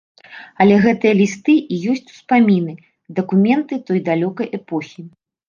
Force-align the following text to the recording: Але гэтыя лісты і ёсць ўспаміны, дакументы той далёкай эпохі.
Але 0.63 0.77
гэтыя 0.85 1.13
лісты 1.19 1.55
і 1.73 1.77
ёсць 1.91 2.09
ўспаміны, 2.15 2.73
дакументы 3.21 3.81
той 3.93 4.03
далёкай 4.11 4.47
эпохі. 4.61 5.01